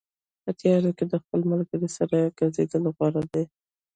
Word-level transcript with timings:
په 0.43 0.51
تیارو 0.59 0.91
کې 0.97 1.05
د 1.07 1.13
خپل 1.23 1.41
ملګري 1.51 1.89
سره 1.97 2.17
ګرځېدل 2.37 2.83
غوره 2.95 3.23
دي. 3.31 3.43